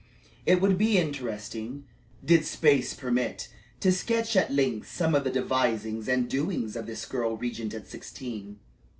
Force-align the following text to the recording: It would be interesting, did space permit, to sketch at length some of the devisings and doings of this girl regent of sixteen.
It 0.47 0.59
would 0.61 0.79
be 0.79 0.97
interesting, 0.97 1.83
did 2.25 2.43
space 2.43 2.95
permit, 2.95 3.49
to 3.81 3.91
sketch 3.91 4.35
at 4.35 4.51
length 4.51 4.89
some 4.91 5.13
of 5.13 5.23
the 5.23 5.29
devisings 5.29 6.07
and 6.07 6.27
doings 6.27 6.75
of 6.75 6.87
this 6.87 7.05
girl 7.05 7.37
regent 7.37 7.75
of 7.75 7.85
sixteen. 7.87 8.57